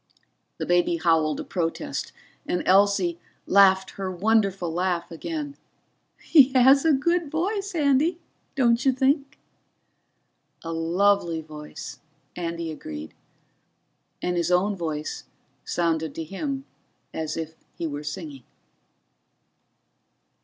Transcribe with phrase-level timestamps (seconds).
[0.57, 2.11] The baby howled a protest,
[2.47, 5.55] and Elsie, laughed her wonderful laugh again.
[6.19, 8.17] "He has a good voice, Andy,
[8.55, 9.37] don't you think?"
[10.63, 11.99] "A lovely voice,"
[12.35, 13.13] Andy agreed,
[14.23, 15.25] and his own voice
[15.65, 16.65] sounded to him
[17.13, 18.41] as if he were singing.